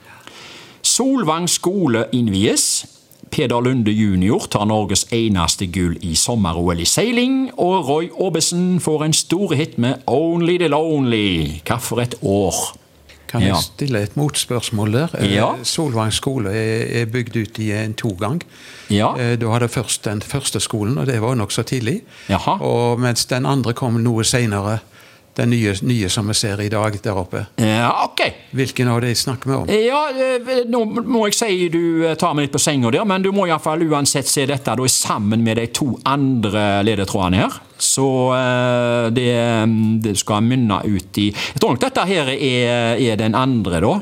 Solvang 0.97 1.45
skole 1.49 2.05
innvies. 2.11 2.85
Peder 3.29 3.59
Lunde 3.61 3.91
jr. 3.93 4.47
tar 4.49 4.63
Norges 4.65 5.03
eneste 5.13 5.67
gull 5.69 5.97
i 6.01 6.15
sommer-OL 6.17 6.79
i 6.81 6.87
seiling, 6.89 7.51
og 7.59 7.85
Roy 7.85 8.07
Aabesen 8.23 8.79
får 8.81 9.03
en 9.05 9.13
stor 9.13 9.53
hit 9.59 9.75
med 9.83 10.01
Only 10.09 10.55
the 10.57 10.71
Lonely. 10.73 11.59
Hva 11.67 11.77
for 11.83 12.01
et 12.01 12.15
år? 12.25 12.55
Kan 13.29 13.41
jeg 13.43 13.49
Ja. 13.53 13.59
stille 13.61 14.01
et 14.07 14.15
motspørsmål 14.17 14.91
der? 14.93 15.07
Eh, 15.19 15.33
Ja. 15.35 15.51
Solvang 15.63 16.13
skole 16.13 16.49
er, 16.49 17.01
er 17.01 17.05
bygd 17.05 17.35
ut 17.35 17.59
i 17.59 17.71
en 17.73 17.93
togang. 17.93 18.41
Ja. 18.89 19.13
Eh, 19.19 19.35
Du 19.37 19.49
hadde 19.51 19.67
først 19.69 20.03
den 20.05 20.21
første 20.21 20.59
skolen, 20.59 20.97
og 20.97 21.05
det 21.05 21.21
var 21.21 21.35
nokså 21.35 21.61
tidlig. 21.63 22.01
Jaha. 22.29 22.57
Og 22.61 22.99
mens 22.99 23.25
den 23.25 23.45
andre 23.45 23.73
kom 23.73 23.93
noe 24.01 24.23
seinere. 24.23 24.79
Den 25.37 25.51
nye, 25.53 25.73
nye 25.85 26.09
som 26.09 26.27
vi 26.27 26.33
ser 26.33 26.61
i 26.61 26.69
dag 26.69 26.95
der 27.03 27.17
oppe. 27.19 27.43
Ja, 27.61 27.91
ok. 28.07 28.23
Hvilken 28.57 28.89
av 28.89 29.01
de 29.03 29.13
snakker 29.15 29.51
vi 29.51 29.55
om? 29.55 29.69
Ja, 29.69 29.99
eh, 30.09 30.63
nå 30.65 30.81
må 31.05 31.27
jeg 31.27 31.37
si 31.37 31.67
du 31.69 32.07
eh, 32.07 32.15
tar 32.17 32.33
meg 32.33 32.47
litt 32.47 32.55
på 32.55 32.61
senga 32.61 32.89
der, 32.93 33.05
men 33.05 33.21
du 33.21 33.29
må 33.35 33.45
iallfall 33.45 33.85
uansett 33.85 34.29
se 34.29 34.47
dette 34.49 34.73
da 34.79 34.89
sammen 34.89 35.45
med 35.45 35.61
de 35.61 35.67
to 35.69 35.91
andre 36.09 36.81
ledetrådene 36.87 37.43
her. 37.43 37.61
Så 37.77 38.07
eh, 38.33 39.07
det, 39.13 39.29
det 40.01 40.17
skal 40.17 40.41
mynne 40.41 40.81
ut 40.87 41.21
i 41.21 41.29
Jeg 41.29 41.61
tror 41.61 41.75
nok 41.75 41.85
dette 41.85 42.07
her 42.09 42.33
er, 42.33 42.97
er 42.97 43.21
den 43.21 43.37
andre, 43.37 43.83
da. 43.85 43.95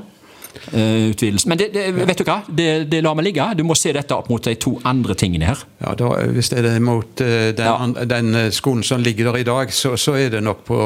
Eh, 0.73 1.09
Utvidelsen. 1.11 1.49
Men 1.51 1.57
det, 1.61 1.69
det, 1.73 1.85
vet 1.93 2.17
du 2.21 2.23
hva? 2.27 2.39
Det, 2.47 2.67
det 2.91 3.01
lar 3.05 3.15
meg 3.17 3.27
ligge. 3.29 3.45
Du 3.59 3.63
må 3.67 3.75
se 3.77 3.93
dette 3.95 4.15
opp 4.15 4.29
mot 4.31 4.43
de 4.43 4.55
to 4.55 4.75
andre 4.87 5.15
tingene 5.19 5.49
her. 5.51 5.63
Ja, 5.83 5.93
da, 5.99 6.11
Hvis 6.35 6.49
det 6.53 6.63
er 6.65 6.79
mot 6.83 7.21
eh, 7.21 7.51
den, 7.57 7.65
Ja. 7.65 8.05
den 8.15 8.35
eh, 8.35 8.49
skolen 8.55 8.83
som 8.83 9.03
ligger 9.03 9.31
der 9.31 9.41
i 9.43 9.47
dag, 9.47 9.73
så, 9.73 9.95
så 9.97 10.15
er 10.19 10.29
det 10.33 10.43
nok 10.43 10.63
på 10.67 10.79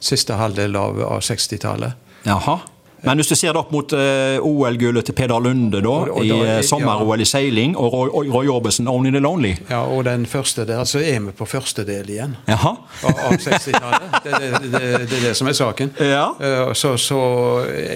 siste 0.00 0.36
halvdel 0.40 0.76
av, 0.76 1.00
av 1.16 1.20
60-tallet. 1.26 1.92
Jaha. 2.26 2.58
Men 3.02 3.16
hvis 3.18 3.28
du 3.28 3.34
ser 3.34 3.52
det 3.54 3.60
opp 3.62 3.70
mot 3.72 3.92
eh, 3.96 4.36
OL-gullet 4.44 5.06
til 5.08 5.14
Peder 5.16 5.40
Lunde 5.40 5.80
da, 5.80 5.88
Og- 5.88 6.10
og 6.18 6.24
i 6.24 6.28
da- 6.28 6.58
eh, 6.58 6.62
sommer-OL 6.62 7.20
i 7.20 7.24
seiling, 7.24 7.76
og 7.76 7.92
Roy, 7.92 8.28
Roy 8.30 8.46
Orbison, 8.52 8.88
'Only 8.88 9.10
the 9.10 9.20
Lonely'. 9.20 9.56
Ja, 9.70 9.80
Og 9.86 10.04
den 10.04 10.26
første 10.26 10.66
der, 10.66 10.84
så 10.84 10.98
er 10.98 11.20
vi 11.20 11.30
på 11.32 11.44
første 11.46 11.84
del 11.86 12.10
igjen. 12.10 12.36
Jaha. 12.48 12.74
Av, 13.04 13.14
av 13.24 13.32
60-tallet. 13.32 14.22
Det, 14.24 14.32
det, 14.40 14.72
det, 14.72 15.10
det 15.10 15.18
er 15.18 15.28
det 15.28 15.36
som 15.36 15.46
er 15.48 15.52
saken. 15.52 15.90
Ja. 16.00 16.28
Eh, 16.40 16.72
Så, 16.74 16.96
så 16.96 17.18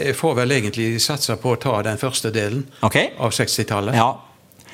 jeg 0.06 0.16
får 0.16 0.34
vel 0.34 0.50
egentlig 0.52 1.00
satse 1.00 1.36
på 1.36 1.52
å 1.52 1.56
ta 1.60 1.82
den 1.82 1.98
første 1.98 2.30
delen 2.32 2.64
okay. 2.82 3.08
av 3.18 3.30
60-tallet. 3.30 3.94
Ja. 3.94 4.12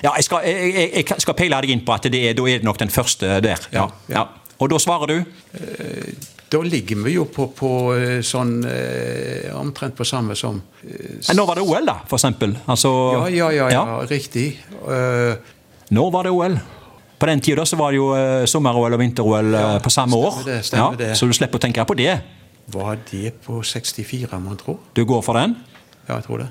Ja, 0.02 0.10
jeg 0.16 0.24
skal, 0.24 0.38
jeg, 0.44 0.90
jeg, 0.94 1.04
skal 1.18 1.34
peile 1.34 1.60
deg 1.60 1.70
inn 1.70 1.80
på 1.84 1.92
at 1.92 2.02
det 2.02 2.14
er, 2.30 2.32
da 2.34 2.42
er 2.48 2.58
det 2.58 2.64
nok 2.64 2.78
den 2.78 2.88
første 2.88 3.40
der. 3.42 3.58
Ja, 3.72 3.88
Ja, 4.08 4.14
ja. 4.16 4.24
Og 4.60 4.70
da 4.70 4.76
svarer 4.78 5.06
du? 5.06 5.24
Da 6.50 6.58
ligger 6.66 6.98
vi 7.04 7.12
jo 7.14 7.28
på, 7.30 7.46
på 7.54 7.68
eh, 7.94 8.18
sånn 8.26 8.56
eh, 8.66 9.52
omtrent 9.54 9.94
på 9.94 10.02
samme 10.08 10.34
som 10.34 10.56
eh, 10.82 11.30
Når 11.36 11.46
var 11.46 11.60
det 11.60 11.62
OL, 11.62 11.86
da, 11.86 11.94
for 12.10 12.18
eksempel? 12.18 12.56
Altså, 12.66 12.90
Ja, 13.14 13.28
ja, 13.30 13.50
ja, 13.54 13.68
ja, 13.70 14.00
riktig. 14.10 14.48
Uh, 14.82 15.38
Når 15.94 16.10
var 16.10 16.26
det 16.26 16.32
OL? 16.34 16.56
På 17.20 17.28
den 17.28 17.40
tida 17.44 17.62
var 17.76 17.92
det 17.92 18.00
jo 18.00 18.08
eh, 18.16 18.46
sommer-OL 18.48 18.96
og 18.96 19.00
vinter-OL 19.02 19.54
eh, 19.54 19.60
Ja, 19.60 19.78
på 19.84 19.92
samme 19.92 20.16
år. 20.16 20.40
det, 20.46 20.62
stemmer 20.64 20.96
det. 20.98 21.12
Så 21.18 21.28
du 21.28 21.34
slipper 21.36 21.60
å 21.60 21.62
tenke 21.62 21.84
på 21.84 21.94
det. 21.98 22.14
var 22.72 22.98
det 23.10 23.34
på 23.44 23.60
64, 23.62 24.38
mon 24.40 24.56
tro? 24.56 24.78
Du 24.94 25.04
går 25.04 25.22
for 25.22 25.36
den? 25.36 25.54
Ja, 26.08 26.16
jeg 26.16 26.24
tror 26.24 26.38
det. 26.46 26.48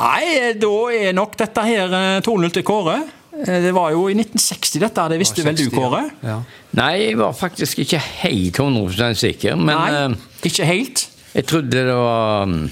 Nei, 0.00 0.52
da 0.60 0.74
er 0.92 1.14
nok 1.16 1.36
dette 1.38 1.64
her 1.64 1.94
eh, 1.94 2.20
2-0 2.26 2.52
til 2.56 2.66
Kåre. 2.66 2.98
Eh, 3.46 3.62
Det 3.64 3.72
var 3.74 3.90
jo 3.94 4.06
i 4.10 4.14
1960 4.16 4.80
dette, 4.82 5.08
det 5.12 5.18
visste 5.20 5.44
vel 5.46 5.56
du, 5.56 5.64
60, 5.70 5.80
ja. 5.80 6.02
Ja. 6.26 6.36
Nei, 6.80 6.92
jeg 7.06 7.18
var 7.20 7.32
faktisk 7.36 7.78
ikke 7.84 7.98
helt 8.22 8.60
100 8.60 9.14
sikker, 9.18 9.56
men 9.56 9.74
Nei, 9.76 9.90
eh, 10.04 10.14
ikke 10.50 10.68
helt. 10.68 11.08
jeg 11.34 11.46
trodde 11.50 11.70
det 11.70 11.96
var 11.96 12.46
mm, 12.46 12.70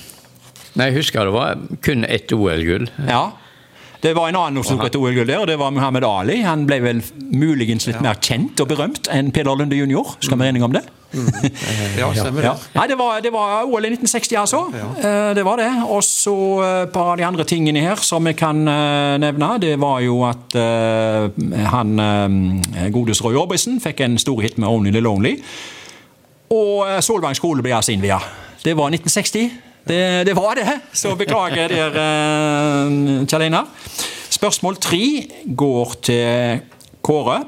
Nei, 0.79 0.87
jeg 0.93 0.99
husker 1.01 1.25
det 1.27 1.33
var 1.35 1.59
kun 1.83 2.05
ett 2.07 2.31
OL-gull. 2.33 2.85
Ja. 3.09 3.23
Det 4.01 4.13
var 4.15 4.29
en 4.31 4.37
annen 4.39 4.63
som 4.63 4.79
tok 4.79 4.93
et 4.93 4.97
OL-gull 5.01 5.27
der, 5.27 5.41
og 5.43 5.49
det 5.51 5.57
var 5.59 5.73
Muhammed 5.75 6.05
Ali. 6.07 6.37
Han 6.47 6.67
ble 6.69 6.79
vel 6.85 7.01
muligens 7.35 7.89
litt 7.89 7.99
mer 8.05 8.15
kjent 8.23 8.61
og 8.63 8.69
berømt 8.71 9.09
enn 9.11 9.33
Peder 9.35 9.59
Lunde 9.59 9.75
jr. 9.75 10.13
Skal 10.23 10.37
vi 10.39 10.45
være 10.45 10.53
enige 10.55 10.69
om 10.69 10.77
det? 10.77 10.85
Ja, 11.99 12.11
stemmer 12.15 12.43
Ja. 12.45 12.53
det. 12.53 12.75
Nei, 12.75 12.87
det 12.91 12.97
var, 12.99 13.21
det 13.25 13.33
var 13.33 13.65
OL 13.65 13.85
i 13.85 13.91
1960, 13.95 14.37
altså. 14.37 14.61
Eh, 14.77 15.35
Det 15.35 15.45
var 15.45 15.57
det. 15.57 15.71
Og 15.89 16.03
så 16.05 16.35
eh, 16.63 16.83
et 16.83 16.93
par 16.93 17.13
av 17.13 17.17
de 17.17 17.25
andre 17.25 17.45
tingene 17.49 17.81
her 17.81 17.97
som 17.97 18.27
jeg 18.27 18.37
kan 18.37 18.61
eh, 18.69 19.17
nevne, 19.23 19.49
det 19.63 19.75
var 19.81 20.01
jo 20.05 20.21
at 20.29 20.57
han 21.73 21.95
godeste 22.93 23.25
Roy 23.25 23.35
Orbison 23.41 23.81
fikk 23.81 24.01
en 24.05 24.19
stor 24.19 24.41
hit 24.45 24.59
med 24.59 24.69
'Only 24.69 24.93
the 24.93 25.01
Lonely'. 25.01 25.39
Og 26.51 27.03
Solvang 27.05 27.37
skole 27.37 27.63
ble 27.63 27.75
altså 27.77 27.93
innvia. 27.93 28.19
Det 28.65 28.77
var 28.77 28.89
1960. 28.91 29.51
Det, 29.89 30.27
det 30.27 30.37
var 30.37 30.55
det, 30.55 30.81
så 30.93 31.15
beklager 31.17 31.69
der, 31.69 31.91
Kjell 33.29 33.43
Einar. 33.43 33.67
Spørsmål 34.31 34.77
tre 34.77 35.29
går 35.57 35.95
til 36.03 36.61
Kåre. 37.03 37.45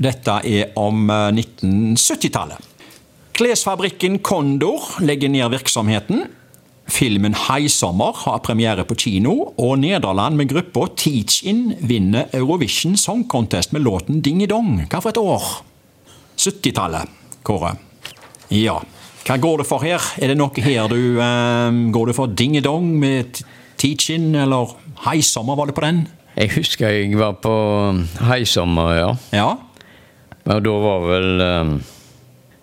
Dette 0.00 0.40
er 0.48 0.72
om 0.80 1.10
eh, 1.12 1.30
1970-tallet. 1.36 2.68
Klesfabrikken 3.36 4.18
Kondor 4.24 5.00
legger 5.04 5.32
ned 5.32 5.52
virksomheten. 5.52 6.26
Filmen 6.90 7.34
'Haisommer' 7.34 8.16
har 8.24 8.40
premiere 8.42 8.84
på 8.84 8.96
kino, 8.98 9.52
og 9.56 9.78
Nederland 9.78 10.36
med 10.36 10.50
gruppa 10.50 10.88
Teach 10.96 11.44
In 11.46 11.74
vinner 11.80 12.32
Eurovision 12.34 12.96
Song 12.96 13.28
Contest 13.28 13.72
med 13.72 13.82
låten 13.82 14.20
Dingedong. 14.20 14.80
Dong'. 14.80 14.88
Hva 14.88 15.00
for 15.00 15.10
et 15.10 15.20
år? 15.20 15.62
70-tallet, 16.36 17.08
Kåre. 17.44 17.76
Ja. 18.50 18.80
Hva 19.24 19.36
går 19.36 19.60
det 19.60 19.68
for 19.68 19.84
her? 19.84 20.00
Er 20.18 20.32
det 20.32 20.38
noe 20.40 20.64
her 20.64 20.88
du 20.88 21.20
eh, 21.20 21.92
Går 21.92 22.06
det 22.10 22.16
for 22.16 22.26
Dingedong 22.26 22.88
Dong 22.88 23.00
med 23.00 23.44
Teach 23.76 24.10
In, 24.10 24.34
eller 24.34 24.74
Haisommer, 25.06 25.56
var 25.56 25.66
det 25.68 25.76
på 25.76 25.84
den? 25.84 26.06
Jeg 26.36 26.50
husker 26.56 26.88
jeg 26.88 27.18
var 27.18 27.36
på 27.40 27.52
Haisommer, 28.24 28.94
ja. 28.96 29.10
Ja. 29.32 29.50
Og 30.44 30.62
da 30.64 30.74
var 30.82 31.06
vel 31.08 31.42
eh, 31.44 31.72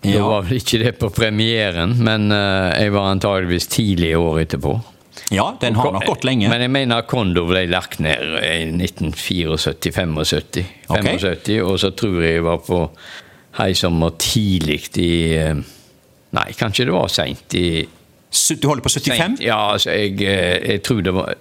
Da 0.07 0.25
var 0.25 0.45
vel 0.47 0.61
ikke 0.61 0.79
det 0.81 0.93
på 1.01 1.09
premieren, 1.13 1.97
men 2.03 2.31
uh, 2.31 2.71
jeg 2.73 2.93
var 2.95 3.11
antageligvis 3.11 3.67
tidlig 3.73 4.13
i 4.13 4.15
år 4.19 4.39
etterpå. 4.45 4.75
ja, 5.33 5.57
den 5.61 5.75
har 5.75 5.91
nok 5.91 6.05
gått 6.05 6.23
lenge. 6.23 6.49
Men 6.49 6.61
jeg 6.61 6.71
mener 6.71 7.01
Kondo 7.09 7.45
ble 7.49 7.65
lagt 7.67 7.99
ned 7.99 8.37
i 8.39 8.69
1974-75. 8.71 10.63
Okay. 10.87 11.59
og 11.61 11.79
så 11.81 11.91
tror 11.91 12.21
jeg 12.23 12.37
jeg 12.37 12.45
var 12.45 12.61
på 12.63 12.85
Heisommer 13.57 14.13
tidlig 14.21 14.83
i, 15.01 15.33
eh, 15.37 15.55
Nei, 16.37 16.51
kanskje 16.59 16.85
det 16.85 16.93
var 16.93 17.07
seint 17.09 17.55
i 17.55 17.87
Du 18.61 18.67
holder 18.67 18.83
på 18.83 18.89
75? 18.89 19.15
sent. 19.17 19.41
Ja, 19.41 19.71
altså, 19.73 19.91
jeg, 19.91 20.19
jeg 20.21 20.81
tror 20.83 21.01
det 21.01 21.13
var 21.15 21.33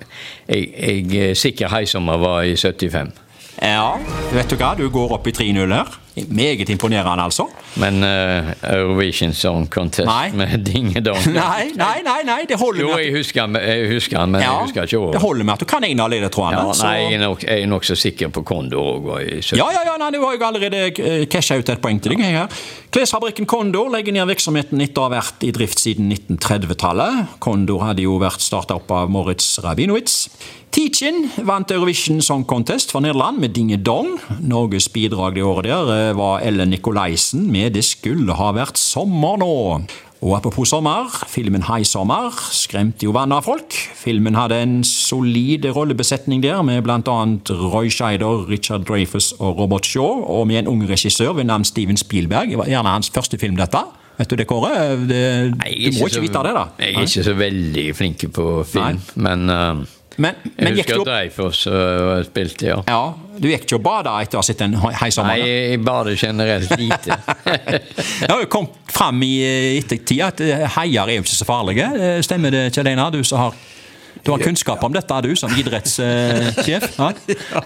Jeg, 0.48 0.70
jeg 1.10 1.36
sikker 1.36 1.68
heisommer 1.68 2.16
var 2.22 2.42
i 2.46 2.56
75. 2.56 3.12
Ja. 3.60 3.96
Vet 4.32 4.50
du 4.50 4.56
hva, 4.56 4.74
du 4.78 4.88
går 4.92 5.12
opp 5.16 5.26
i 5.26 5.34
3-0 5.34 5.74
her. 5.74 5.96
Meget 6.28 6.68
imponerende, 6.72 7.22
altså. 7.22 7.44
Men 7.76 7.98
uh, 8.02 8.48
Eurovision 8.72 9.34
Song 9.36 9.66
Contest 9.68 10.06
Nei. 10.08 10.30
med 10.32 10.62
dingedong 10.68 11.26
Nei, 11.34 11.66
nei, 11.76 11.98
nei, 12.06 12.22
nei, 12.24 12.38
det 12.48 12.56
holder 12.56 12.80
Jo, 12.80 12.88
med 12.94 13.02
jeg 13.04 13.10
at, 13.12 13.18
husker, 13.18 13.58
jeg 13.60 13.90
husker 13.92 14.18
den, 14.22 14.30
men 14.32 14.40
jeg 14.40 14.62
husker 14.62 14.88
ikke 14.88 15.12
det 15.12 15.20
holder 15.20 15.44
med 15.44 15.54
at 15.58 15.60
du 15.60 15.68
kan 15.68 15.84
en 15.84 16.00
av 16.00 16.08
ledetrådene. 16.10 16.62
Ja, 16.64 16.72
så- 16.72 16.86
nei, 16.88 16.96
jeg 17.02 17.18
er 17.20 17.24
nok- 17.26 17.44
jeg 17.44 17.62
er 17.62 17.66
nokså 17.68 17.94
sikker 18.00 18.32
på 18.32 18.42
Kondor 18.48 18.88
òg 18.96 19.02
var 19.10 19.20
i 19.20 19.40
70. 19.42 19.58
Ja, 19.60 19.68
ja, 19.76 19.84
ja, 19.90 19.96
nei, 20.00 20.10
du 20.16 20.20
har 20.24 20.36
jo 20.38 20.44
allerede 20.48 20.82
eh, 20.96 21.26
casha 21.26 21.58
ut 21.60 21.68
et 21.68 21.82
poeng 21.84 22.00
til 22.00 22.16
deg. 22.16 22.24
her. 22.24 22.48
Klesfabrikken 22.96 23.44
Kondor 23.46 23.90
legger 23.92 24.12
ned 24.16 24.26
virksomheten 24.32 24.80
etter 24.80 25.02
å 25.04 25.10
ha 25.10 25.18
vært 25.20 25.44
i 25.44 25.52
drift 25.52 25.78
siden 25.84 26.08
1930-tallet. 26.16 27.26
Kondor 27.44 27.84
hadde 27.90 28.02
jo 28.06 28.16
vært 28.22 28.40
starta 28.40 28.78
opp 28.80 28.90
av 28.90 29.10
Moritz 29.12 29.58
Rabinowitz. 29.64 30.28
Teachin 30.76 31.30
vant 31.46 31.70
Eurovision 31.72 32.18
Song 32.20 32.42
Contest 32.44 32.90
for 32.92 33.00
Nederland 33.00 33.38
med 33.40 33.54
Dinge 33.56 33.78
Dong. 33.80 34.18
Norges 34.44 34.88
bidrag 34.92 35.34
det 35.38 35.44
året 35.46 35.70
der 35.70 35.92
eh, 35.94 36.05
var 36.14 36.40
Ellen 36.46 36.70
Nicolaisen 36.70 37.50
med 37.50 37.72
'Det 37.74 37.84
skulle 37.84 38.32
ha 38.34 38.52
vært 38.52 38.76
sommer 38.78 39.36
nå'. 39.38 39.82
Og 40.22 40.32
apropos 40.36 40.68
sommer, 40.68 41.10
filmen 41.28 41.62
High 41.62 41.84
Sommer 41.84 42.30
skremte 42.50 43.04
jo 43.04 43.12
vannet 43.12 43.36
av 43.36 43.42
folk. 43.44 43.74
Filmen 43.94 44.34
hadde 44.34 44.56
en 44.62 44.84
solid 44.84 45.64
rollebesetning 45.76 46.42
der, 46.42 46.62
med 46.62 46.82
bl.a. 46.82 47.26
Roy 47.50 47.90
Scheider, 47.90 48.48
Richard 48.48 48.86
Dreyfus 48.88 49.32
og 49.38 49.58
Robert 49.58 49.84
Shaw, 49.86 50.24
og 50.24 50.46
med 50.46 50.58
en 50.58 50.66
ung 50.68 50.88
regissør 50.88 51.34
ved 51.36 51.44
navn 51.44 51.64
Steven 51.64 51.96
Spielberg. 51.96 52.48
Det 52.48 52.58
var 52.58 52.64
gjerne 52.66 52.88
hans 52.96 53.10
første 53.10 53.38
film, 53.38 53.56
dette. 53.56 53.78
Vet 54.18 54.30
du 54.30 54.36
det, 54.36 54.46
Kåre? 54.48 54.72
Det, 55.06 55.52
Nei, 55.58 55.90
du 55.90 55.98
må 56.00 56.08
så- 56.08 56.16
ikke 56.16 56.20
vite 56.24 56.42
det, 56.42 56.54
da. 56.54 56.64
Jeg 56.80 56.94
er 56.94 57.00
ikke 57.00 57.24
så 57.24 57.34
veldig 57.36 57.96
flink 57.96 58.32
på 58.32 58.64
film, 58.66 59.00
men 59.16 59.50
eh, 59.50 59.74
Men, 60.16 60.36
men 60.56 60.72
jeg 60.72 60.84
husker 60.84 60.94
at 60.94 61.02
opp 61.02 61.08
Dreyfus 61.10 61.62
uh, 61.68 62.24
spilte, 62.26 62.68
ja. 62.70 62.78
Ja, 62.88 63.02
du 63.36 63.48
gikk 63.50 63.66
ikke 63.66 63.78
og 63.78 63.84
bada 63.84 64.16
etter 64.24 64.38
å 64.38 64.42
ha 64.42 64.46
sett 64.46 64.62
en 64.64 64.76
heisommer? 64.80 65.36
Nei, 65.36 65.56
jeg 65.72 65.82
bader 65.84 66.16
generelt 66.16 66.72
lite. 66.80 67.18
Det 68.24 68.30
har 68.30 68.40
jo 68.40 68.50
kommet 68.50 68.92
fram 68.96 69.20
i 69.26 69.32
eh, 69.44 69.70
ettertid 69.76 70.22
at 70.24 70.40
heier 70.40 70.76
haier 70.76 71.12
er 71.12 71.18
jo 71.18 71.24
ikke 71.26 71.36
så 71.36 71.48
farlige. 71.48 71.88
Eh, 72.00 72.20
Stemmer 72.24 72.54
det, 72.54 72.68
Kjell 72.74 72.92
Einar? 72.94 73.12
Du 73.12 73.20
som 73.26 73.44
har 73.44 73.56
du 74.26 74.30
har 74.32 74.38
kunnskap 74.38 74.82
om 74.84 74.92
dette, 74.92 75.20
du, 75.22 75.36
som 75.36 75.52
idrettssjef? 75.54 76.86
Ja? 76.96 77.12
Ja, 77.28 77.60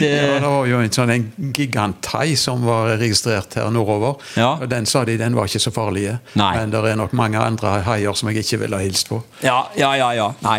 det 0.00 0.40
var 0.42 0.66
jo 0.66 0.80
en 0.82 0.90
sånn 0.90 1.12
en 1.14 1.26
giganthai 1.54 2.34
som 2.40 2.64
var 2.66 2.96
registrert 2.98 3.54
her 3.58 3.70
nordover. 3.70 4.16
Ja. 4.34 4.56
Og 4.56 4.66
Den 4.72 4.88
sa 4.88 5.04
de 5.06 5.14
den 5.20 5.36
var 5.38 5.46
ikke 5.46 5.62
så 5.62 5.70
farlige. 5.74 6.16
Nei. 6.34 6.52
Men 6.58 6.72
det 6.74 6.82
er 6.90 6.98
nok 6.98 7.14
mange 7.14 7.38
andre 7.38 7.76
haier 7.86 8.18
som 8.18 8.32
jeg 8.32 8.42
ikke 8.42 8.64
ville 8.64 8.80
ha 8.80 8.86
hilst 8.86 9.12
på. 9.12 9.20
Ja, 9.44 9.60
ja, 9.78 9.92
ja. 10.00 10.10
ja. 10.18 10.30
Nei, 10.42 10.58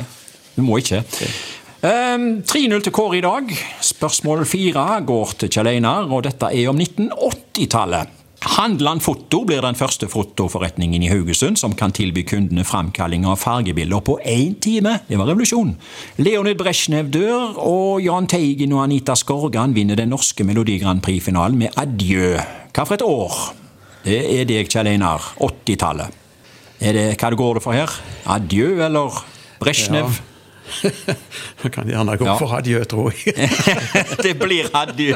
du 0.55 0.63
må 0.65 0.79
ikke. 0.81 1.03
Um, 1.83 2.43
3-0 2.48 2.83
til 2.86 2.93
Kåre 2.95 3.19
i 3.19 3.24
dag. 3.25 3.50
Spørsmål 3.83 4.45
fire 4.48 5.01
går 5.03 5.38
til 5.41 5.50
Kjell 5.51 5.74
Einar, 5.74 6.07
og 6.07 6.24
dette 6.27 6.51
er 6.53 6.69
om 6.72 6.79
1980-tallet. 6.79 8.19
Handland 8.43 9.00
Foto 9.01 9.45
blir 9.48 9.62
den 9.63 9.77
første 9.79 10.10
fotoforretningen 10.12 11.03
i 11.05 11.10
Haugesund 11.12 11.55
som 11.60 11.75
kan 11.79 11.93
tilby 11.95 12.25
kundene 12.27 12.65
framkalling 12.67 13.24
av 13.27 13.38
fargebilder 13.39 14.03
på 14.03 14.17
én 14.19 14.57
time. 14.60 14.98
Det 15.07 15.19
var 15.19 15.29
revolusjon. 15.31 15.72
Leonid 16.19 16.60
Brezjnev 16.60 17.12
dør, 17.13 17.55
og 17.63 18.03
Jahn 18.03 18.27
Teigen 18.27 18.75
og 18.75 18.83
Anita 18.83 19.15
Skorgan 19.15 19.75
vinner 19.75 20.00
den 20.00 20.12
norske 20.12 20.43
Melodi 20.43 20.75
Grand 20.83 21.03
Prix-finalen 21.03 21.62
med 21.63 21.79
Adjø. 21.79 22.36
Hva 22.75 22.83
for 22.83 22.98
et 22.98 23.07
år? 23.07 23.39
Det 24.03 24.19
er 24.36 24.43
deg, 24.50 24.67
Kjell 24.67 24.91
Einar. 24.91 25.33
80-tallet. 25.39 26.19
Er 26.83 27.00
det, 27.00 27.07
hva 27.22 27.31
går 27.39 27.60
det 27.60 27.63
for 27.63 27.79
her? 27.79 27.95
Adjø 28.27 28.75
eller 28.83 29.24
Brezjnev? 29.63 30.19
Jeg 31.63 31.72
kan 31.72 31.88
gjerne 31.88 32.15
gå 32.20 32.25
Ja. 32.25 32.36
for 32.39 32.53
adjø, 32.58 32.84
tror 32.89 33.12
jeg. 33.13 33.50
det 34.25 34.34
blir 34.39 34.70
adjø. 34.74 35.15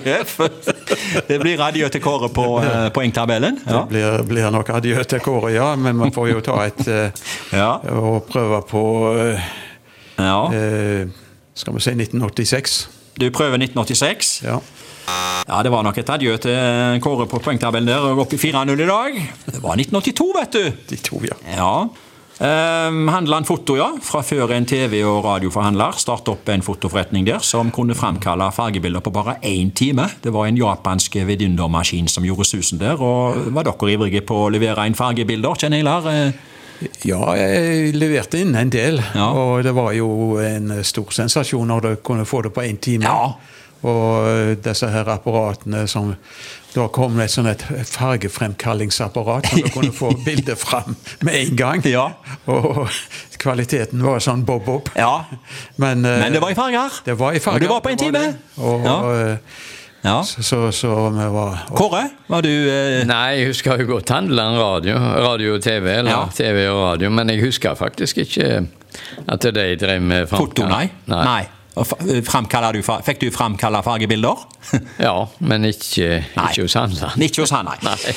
Det 1.27 1.37
blir 1.41 1.61
adjø 1.63 1.89
til 1.93 2.01
Kåre 2.03 2.29
på 2.33 2.45
uh, 2.61 2.87
poengtabellen. 2.95 3.59
Ja. 3.65 3.81
Det 3.81 3.85
blir, 3.91 4.23
blir 4.29 4.49
nok 4.53 4.69
adjø 4.77 5.03
til 5.03 5.23
Kåre, 5.23 5.51
ja. 5.55 5.69
Men 5.75 5.97
man 5.99 6.11
får 6.15 6.29
jo 6.33 6.41
ta 6.45 6.59
et 6.67 6.83
uh, 6.87 7.29
Ja. 7.55 7.71
Og 7.95 8.27
prøve 8.29 8.61
på 8.69 8.83
uh, 9.15 9.49
ja. 10.17 10.39
Skal 11.57 11.73
vi 11.73 11.81
si 11.81 11.93
1986? 11.95 12.77
Du 13.17 13.29
prøver 13.33 13.57
1986. 13.57 14.41
Ja. 14.45 14.59
Ja, 15.47 15.61
Det 15.63 15.71
var 15.71 15.83
nok 15.87 15.97
et 15.97 16.09
adjø 16.11 16.35
til 16.43 16.99
Kåre 17.01 17.25
på 17.31 17.39
poengtabellen 17.39 17.87
der, 17.87 18.03
og 18.11 18.25
opp 18.25 18.33
i 18.35 18.39
4-0 18.41 18.73
i 18.75 18.87
dag. 18.89 19.21
Det 19.47 19.61
var 19.63 19.79
1982, 19.79 20.27
vet 20.41 20.57
du. 20.57 20.83
De 20.91 20.99
to, 21.01 21.21
ja. 21.23 21.37
Ja. 21.55 21.71
Um, 22.39 23.07
en 23.09 23.45
Foto, 23.45 23.75
ja. 23.77 23.87
Fra 24.01 24.21
før 24.21 24.51
en 24.53 24.65
TV- 24.65 25.01
og 25.07 25.23
radioforhandler 25.25 25.95
startet 25.97 26.29
opp 26.35 26.49
en 26.53 26.61
fotoforretning 26.61 27.25
der 27.25 27.41
som 27.41 27.71
kunne 27.73 27.95
framkalle 27.97 28.51
fargebilder 28.53 29.01
på 29.01 29.13
bare 29.15 29.39
én 29.41 29.71
time. 29.73 30.05
Det 30.21 30.33
var 30.33 30.45
en 30.45 30.57
japansk 30.57 31.15
vidundermaskin 31.25 32.07
som 32.07 32.23
gjorde 32.27 32.45
susen 32.45 32.77
der. 32.77 33.01
og 33.01 33.49
Var 33.53 33.63
dere 33.63 33.91
ivrige 33.95 34.21
på 34.21 34.45
å 34.45 34.51
levere 34.53 34.85
inn 34.85 34.93
fargebilder, 34.97 35.57
Kjenn 35.57 35.73
Einar? 35.73 36.05
Eh, 36.13 36.31
Ja, 37.01 37.33
jeg 37.33 37.95
leverte 37.97 38.37
inn 38.37 38.53
en 38.55 38.69
del. 38.69 39.01
Ja. 39.15 39.31
Og 39.33 39.63
det 39.63 39.73
var 39.73 39.93
jo 39.97 40.37
en 40.37 40.83
stor 40.85 41.09
sensasjon 41.09 41.65
når 41.65 41.81
du 41.81 41.95
kunne 42.05 42.25
få 42.25 42.43
det 42.43 42.53
på 42.53 42.61
én 42.61 42.77
time. 42.77 43.03
Ja. 43.03 43.33
Og 43.83 44.27
eh, 44.29 44.55
disse 44.65 44.87
her 44.89 45.05
apparatene 45.13 45.87
som 45.87 46.15
Da 46.77 46.87
kom 46.93 47.15
det 47.17 47.23
et 47.25 47.31
sånn 47.33 47.47
et 47.49 47.63
fargefremkallingsapparat 47.89 49.47
som 49.49 49.61
du 49.63 49.69
kunne 49.73 49.93
få 49.95 50.11
bildet 50.25 50.59
fram 50.61 50.95
med 51.25 51.33
en 51.39 51.55
gang. 51.57 51.81
Ja. 51.89 52.11
Og 52.51 52.87
kvaliteten 53.41 54.03
var 54.05 54.19
sånn 54.21 54.43
bob-bob. 54.45 54.91
Ja. 54.97 55.23
Men, 55.81 56.05
eh, 56.05 56.19
Men 56.21 56.33
det 56.33 56.41
var 56.43 56.51
i 56.53 56.57
farger. 56.57 56.99
Det 57.05 57.17
var 57.17 57.33
i 57.33 57.39
farger. 57.39 57.57
Og 57.57 57.61
det 57.61 57.69
var 57.71 57.81
på 57.81 57.89
en 57.95 57.97
time. 57.97 58.23
Og, 58.57 58.85
Ja. 58.85 58.97
eh, 59.31 59.37
Ja. 60.05 60.21
så, 60.23 60.43
så, 60.45 60.71
så 60.71 61.09
vi 61.09 61.25
var 61.33 61.65
og, 61.71 61.75
Kåre, 61.77 62.03
var 62.29 62.41
du 62.45 62.49
eh, 62.69 63.03
Nei, 63.09 63.39
jeg 63.39 63.47
husker 63.47 63.79
jo 63.81 63.87
godt 63.95 64.09
Handeland 64.13 64.57
radio, 64.61 64.95
radio 65.25 65.55
og 65.55 65.61
TV, 65.65 65.87
eller 65.97 66.11
Ja. 66.11 66.27
TV 66.31 66.67
og 66.69 66.77
radio, 66.83 67.09
men 67.09 67.29
jeg 67.33 67.41
husker 67.41 67.73
faktisk 67.75 68.17
ikke 68.21 68.67
at 69.27 69.41
de 69.41 69.75
drev 69.75 70.01
med 70.01 70.29
foto, 70.29 70.67
nei? 70.69 70.89
nei. 71.07 71.17
Framkaller 71.17 71.56
du, 71.77 72.81
fikk 73.05 73.21
du 73.21 73.29
framkalla 73.31 73.83
fargebilder? 73.85 74.43
Ja, 75.07 75.27
men 75.39 75.65
ikke, 75.69 76.23
ikke 76.33 76.65
hos 76.65 76.75
Handeland. 76.77 77.21
Ikke 77.23 77.43
hos 77.45 77.53
han, 77.55 77.69
nei. 77.69 77.77
Nei. 77.87 78.15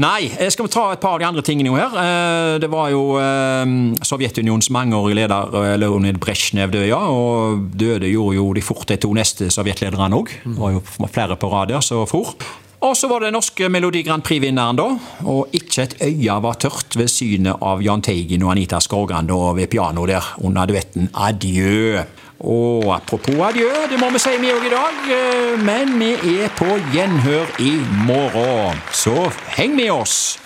Nei, 0.00 0.30
eh, 0.38 0.48
skal 0.54 0.68
ta 0.70 0.84
et 0.94 1.00
par 1.02 1.16
av 1.16 1.20
de 1.20 1.26
andre 1.26 1.42
tingene 1.44 1.74
her. 1.74 1.96
Eh, 1.98 2.54
Det 2.62 2.70
var 2.72 2.88
jo 2.92 3.02
eh, 3.20 3.74
Sovjetunionens 4.06 4.70
mangeårige 4.72 5.18
leder 5.18 5.76
Leonid 5.82 6.20
Brezjnev 6.22 6.72
døde, 6.72 6.88
ja. 6.88 7.02
Og 7.10 7.66
døde 7.76 8.08
gjorde 8.08 8.38
jo 8.38 8.46
de 8.56 8.64
fort 8.64 8.88
de 8.88 8.96
to 9.02 9.12
neste 9.16 9.50
sovjetlederne 9.52 10.16
òg. 10.22 10.32
Det 10.46 10.56
var 10.56 10.76
jo 10.78 10.82
flere 11.10 11.36
på 11.36 11.50
rad 11.52 11.74
der 11.74 11.84
som 11.84 12.06
for. 12.08 12.32
Og 12.80 12.94
så 12.96 13.10
var 13.10 13.20
det 13.20 13.28
den 13.28 13.36
norske 13.36 13.68
Melodi 13.68 14.00
Grand 14.06 14.24
Prix-vinneren, 14.24 14.78
da. 14.78 14.86
Og 15.28 15.52
ikke 15.52 15.82
et 15.84 15.98
øye 16.06 16.38
var 16.46 16.56
tørt 16.62 16.96
ved 16.96 17.10
synet 17.12 17.60
av 17.60 17.82
Jahn 17.84 18.00
Teigen 18.00 18.46
og 18.46 18.54
Anita 18.54 18.80
Skorgan 18.80 19.28
da 19.28 19.36
ved 19.58 19.68
pianoet 19.74 20.14
der 20.14 20.30
under 20.40 20.70
duetten 20.70 21.10
Adjø. 21.12 22.00
Og 22.40 22.94
apropos 22.94 23.36
adjø, 23.50 23.68
det 23.90 23.98
må 24.00 24.08
vi 24.14 24.20
si 24.22 24.32
vi 24.40 24.52
òg 24.54 24.64
i 24.64 24.72
dag, 24.72 25.00
eh, 25.12 25.58
men 25.60 25.92
vi 26.00 26.14
er 26.40 26.48
på 26.56 26.78
gjenhør 26.94 27.52
i 27.60 27.74
morgen. 28.06 28.80
Så 28.92 29.28
heng 29.58 29.76
med 29.76 29.90
oss! 29.92 30.38